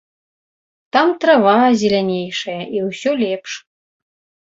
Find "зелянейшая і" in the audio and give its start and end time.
1.83-2.85